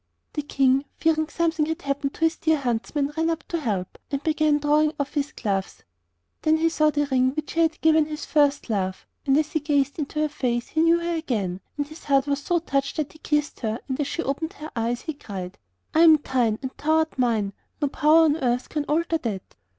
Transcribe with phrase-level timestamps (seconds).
[0.33, 4.23] The King, fearing something had happened to his dear huntsman, ran up to help, and
[4.23, 5.83] began drawing off his gloves.
[6.41, 9.51] Then he saw the ring which he had given to his first love, and as
[9.51, 12.97] he gazed into her face he knew her again, and his heart was so touched
[12.97, 15.59] that he kissed her, and as she opened her eyes, he cried:
[15.93, 19.53] 'I am thine and thou art mine, and no power on earth can alter that.